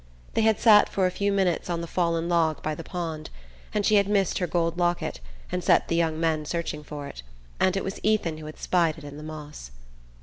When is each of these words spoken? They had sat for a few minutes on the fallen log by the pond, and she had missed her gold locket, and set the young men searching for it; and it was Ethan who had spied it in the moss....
They 0.33 0.41
had 0.41 0.59
sat 0.59 0.89
for 0.89 1.05
a 1.05 1.11
few 1.11 1.31
minutes 1.31 1.69
on 1.69 1.81
the 1.81 1.85
fallen 1.85 2.27
log 2.27 2.63
by 2.63 2.73
the 2.73 2.83
pond, 2.83 3.29
and 3.71 3.85
she 3.85 3.97
had 3.97 4.07
missed 4.07 4.39
her 4.39 4.47
gold 4.47 4.79
locket, 4.79 5.19
and 5.51 5.63
set 5.63 5.89
the 5.89 5.95
young 5.95 6.19
men 6.19 6.43
searching 6.45 6.83
for 6.83 7.05
it; 7.05 7.21
and 7.59 7.77
it 7.77 7.83
was 7.83 7.99
Ethan 8.01 8.39
who 8.39 8.47
had 8.47 8.57
spied 8.57 8.97
it 8.97 9.03
in 9.03 9.17
the 9.17 9.21
moss.... 9.21 9.69